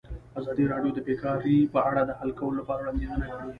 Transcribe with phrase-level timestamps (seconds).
[0.39, 3.47] ازادي راډیو د بیکاري په اړه د حل کولو لپاره وړاندیزونه کړي.